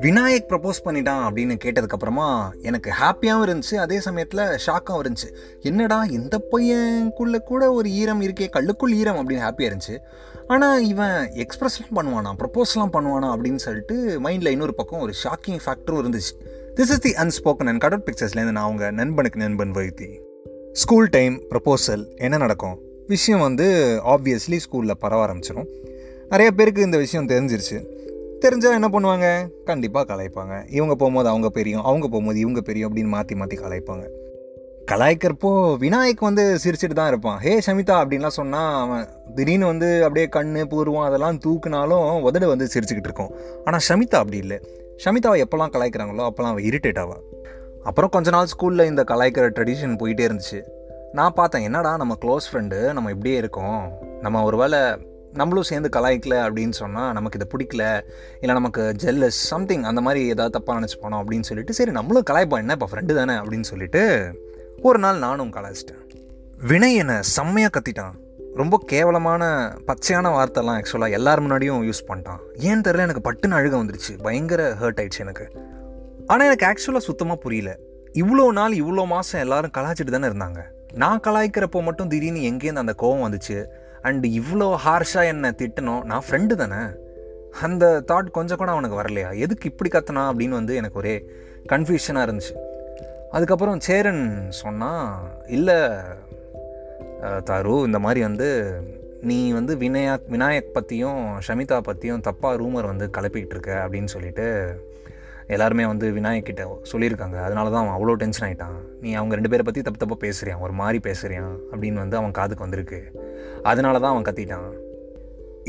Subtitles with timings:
[0.00, 5.34] Vinayak propose பண்ணிட்டான் அப்படின்னு கேட்டதுக்கப்புறமா எனக்கு ஹாப்பியாகவும் இருந்துச்சு அதே சமயத்தில் ஷாக்காகவும் இருந்துச்சு.
[5.60, 9.98] என்னடா இந்த பையனுக்குள்ளே கூட ஒரு ஈரம் இருக்கே கல்லுக்குள் ஈரம் அப்படின்னு ஹாப்பியாக இருந்துச்சு.
[10.46, 16.32] ஆனால் இவன் எக்ஸ்ப்ரெஸ்லாம் பண்ணுவானா ப்ரப்போஸ்லாம் பண்ணுவானா அப்படின்னு சொல்லிட்டு மைண்டில் இன்னொரு பக்கம் ஒரு ஷாக்கிங் ஃபேக்டரும் இருந்துச்சு.
[16.74, 20.20] This is the unspoken and cutout பிக்சர்ஸ்லேருந்து நான் அவங்க நண்பனுக்கு நண்பன் வைத்தி.
[20.72, 22.92] ஸ்கூல் டைம் ப்ரப்போசல் என்ன நடக்கும்?
[23.08, 23.66] விஷயம் வந்து
[24.14, 25.68] ஆப்வியஸ்லி ஸ்கூலில் பரவ ஆரம்பிச்சிடும்
[26.30, 27.78] நிறைய பேருக்கு இந்த விஷயம் தெரிஞ்சிருச்சு.
[28.44, 29.26] தெரிஞ்சால் என்ன பண்ணுவாங்க?
[29.64, 30.54] கண்டிப்பாக கலாய்ப்பாங்க.
[30.70, 34.04] இவங்க போகும்போது அவங்க பெரியும் அவங்க போகும்போது இவங்க பெரியும் அப்படின்னு மாற்றி மாற்றி கலாய்ப்பாங்க.
[34.90, 35.50] கலாய்க்கிறப்போ
[35.82, 37.38] விநாயக் வந்து சிரிச்சிட்டு தான் இருப்பான்.
[37.44, 43.10] ஹே ஷமிதா அப்படின்லாம் சொன்னால் அவன் திடீர்னு வந்து அப்படியே கண்ணு பூர்வம் அதெல்லாம் தூக்குனாலும் உதடு வந்து சிரிச்சுக்கிட்டு
[43.10, 43.32] இருக்கும்.
[43.64, 44.58] ஆனால் ஷமிதா அப்படி இல்லை.
[45.04, 47.22] ஷமிதாவை எப்போல்லாம் கலாய்க்கிறாங்களோ அப்போல்லாம் அவள் இரிட்டேட் ஆவான்.
[47.82, 50.60] அப்புறம் கொஞ்ச நாள் ஸ்கூலில் இந்த கலாய்க்கிற ட்ரெடிஷன் போயிட்டே இருந்துச்சு.
[51.14, 53.92] நான் பார்த்தேன் என்னடா நம்ம க்ளோஸ் ஃப்ரெண்டு நம்ம இப்படியே இருக்கோம்.
[54.20, 54.78] நம்ம ஒரு வேளை
[55.32, 56.36] நம்மளும் சேர்ந்து கலாய்க்கல?
[56.46, 58.02] அப்படின்னு சொன்னால் நமக்கு இதை பிடிக்கல.
[58.40, 62.56] இல்லை நமக்கு ஜெல்லஸ் சம்திங் அந்த மாதிரி ஏதாவது தப்பாக நினச்சி போனோம் அப்படின்னு சொல்லிட்டு சரி நம்மளும் கலாய்ப்போம்.
[62.56, 63.34] என்ன இப்போ ஃப்ரெண்டு தானே?
[63.34, 64.32] அப்படின்னு சொல்லிட்டு
[64.82, 66.02] ஒரு நாள் நானும் கலாய்ச்சிட்டேன்.
[66.68, 68.12] வினய் என்னை செம்மையாக கத்திட்டான்.
[68.54, 72.40] ரொம்ப கேவலமான பச்சையான வார்த்தைலாம் ஆக்சுவலாக எல்லார் முன்னாடியும் யூஸ் பண்ணிட்டான்.
[72.58, 74.22] ஏன்னு தெரில எனக்கு பட்டுன்னு அழுக வந்துருச்சு.
[74.22, 75.48] பயங்கர ஹர்ட் ஆயிடுச்சு எனக்கு.
[76.26, 77.78] ஆனால் எனக்கு ஆக்சுவலாக சுத்தமாக புரியல.
[78.12, 80.60] இவ்வளோ நாள் இவ்வளோ மாதம் எல்லாரும் கலாய்ச்சிட்டு தானே இருந்தாங்க.
[80.94, 83.66] நான் கலாய்க்கிறப்போ மட்டும் திடீர்னு எங்கேருந்து அந்த கோவம் வந்துச்சு?
[84.02, 86.82] அண்ட் இவ்வளோ ஹார்ஷாக என்னை திட்டணும் நான் ஃப்ரெண்டு தானே?
[87.62, 89.36] அந்த தாட் கொஞ்சம் கூட அவனுக்கு வரலையா?
[89.38, 91.14] எதுக்கு இப்படி கத்தனா அப்படின்னு வந்து எனக்கு ஒரே
[91.68, 92.54] கன்ஃபியூஷனாக இருந்துச்சு.
[93.30, 95.14] அதுக்கப்புறம் சேரன் சொன்னால்
[95.46, 95.78] இல்லை
[97.50, 98.48] தாரு இந்த மாதிரி வந்து
[99.20, 104.46] நீ வந்து வினயா விநாயக் பற்றியும் ஷமிதா பற்றியும் தப்பாக ரூமர் வந்து கலப்பிக்கிட்டு இருக்க அப்படின்னு சொல்லிட்டு
[105.46, 107.36] எல்லாருமே வந்து விநாயகிட்ட சொல்லியிருக்காங்க.
[107.46, 110.72] அதனால தான் அவன் அவ்வளோ டென்ஷன் ஆகிட்டான் நீ அவங்க ரெண்டு பேரை பற்றி தப்பு தப்பாக பேசுகிறான் ஒரு
[110.72, 113.00] மாதிரி பேசுகிறான் அப்படின்னு வந்து அவன் காதுக்கு வந்திருக்கு.
[113.62, 114.70] அதனால தான் அவன் கத்திட்டான்.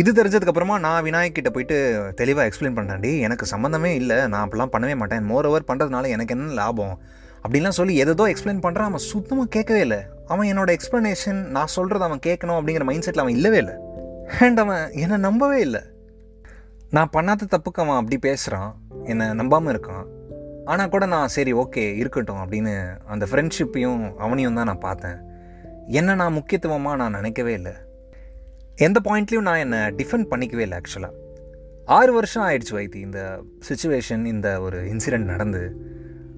[0.00, 1.78] இது தெரிஞ்சதுக்கப்புறமா நான் விநாயகிட்ட போயிட்டு
[2.20, 4.28] தெளிவாக எக்ஸ்பிளைன் பண்ணாண்டி எனக்கு சம்மந்தமே இல்லை.
[4.28, 5.22] நான் அப்படிலாம் பண்ணவே மாட்டேன்.
[5.22, 6.96] மோர் ஓவர் பண்ணுறதுனால எனக்கு என்ன லாபம்?
[7.44, 10.00] அப்படின்லாம் சொல்லி எதோ எக்ஸ்பிளைன் பண்ணுறான் அவன் சுத்தமாக கேட்கவே இல்லை.
[10.26, 13.74] அவன் என்னோட எக்ஸ்ப்ளனேஷன் நான் சொல்கிறது அவன் கேட்கணும் அப்படிங்கிற மைண்ட் செட்டில் அவன் இல்லவே இல்லை.
[14.38, 15.80] அண்ட் அவன் என்னை நம்பவே இல்லை.
[16.90, 18.70] நான் பண்ணாத தப்புக்கு அவன் அப்படி பேசுகிறான்
[19.04, 20.06] என்னை நம்பாமல் இருக்கான்.
[20.64, 25.18] ஆனால் கூட நான் சரி ஓகே இருக்கட்டும் அப்படின்னு அந்த ஃப்ரெண்ட்ஷிப்பையும் அவனையும் தான் நான் பார்த்தேன்.
[25.86, 27.72] என்ன நான் முக்கியத்துவமாக நான் நினைக்கவே இல்லை.
[28.76, 31.20] எந்த பாயிண்ட்லேயும் நான் என்னை டிஃபெண்ட் பண்ணிக்கவே இல்லை ஆக்சுவலாக
[31.86, 35.62] ஆறு வருஷம் ஆயிடுச்சு வைத்தி இந்த சுச்சுவேஷன் இந்த ஒரு இன்சிடெண்ட் நடந்து.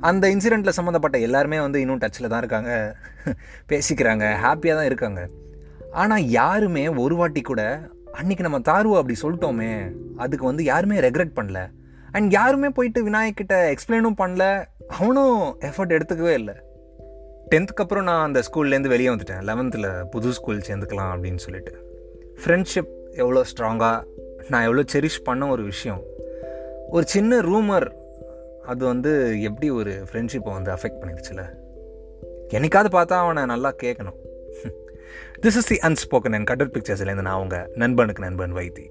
[0.00, 2.94] அந்த இன்சிடெண்ட்டில் சம்மந்தப்பட்ட எல்லாருமே வந்து இன்னும் டச்சில் தான் இருக்காங்க.
[3.68, 5.28] பேசிக்கிறாங்க ஹாப்பியாக தான் இருக்காங்க.
[5.92, 11.70] ஆனால் யாருமே ஒரு வாட்டி கூட அன்றைக்கி நம்ம தாருவோ அப்படி சொல்லிட்டோமே அதுக்கு வந்து யாருமே ரெக்ரெட் பண்ணல.
[12.14, 14.44] அண்ட் யாருமே போயிட்டு விநாயக்கிட்ட எக்ஸ்பிளைனும் பண்ணல.
[14.88, 16.54] அவனும் எஃபர்ட் எடுத்துக்கவே இல்லை.
[17.50, 19.42] டென்த்துக்கு அப்புறம் நான் அந்த ஸ்கூல்லேருந்து வெளியே வந்துட்டேன்.
[19.50, 21.72] லெவன்த்தில் புது ஸ்கூல் சேர்ந்துக்கலாம் அப்படின்னு சொல்லிட்டு.
[22.42, 24.04] ஃப்ரெண்ட்ஷிப் எவ்வளோ ஸ்ட்ராங்காக
[24.48, 26.02] நான் எவ்வளோ செரிஷ் பண்ண ஒரு விஷயம்.
[26.88, 27.86] ஒரு சின்ன ரூமர்
[28.64, 31.42] அது வந்து எப்படி ஒரு ஃப்ரெண்ட்ஷிப்பை வந்து அஃபெக்ட் பண்ணிடுச்சுல
[32.48, 34.18] என்னைக்காவது பார்த்தா அவனை நல்லா கேட்கணும்
[35.42, 38.86] this is the unspoken and கடல் பிக்சர்ஸ்லேருந்து நான் அவங்க நண்பனுக்கு நண்பன் வைத்தி.